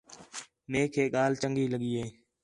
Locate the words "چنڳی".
1.41-1.65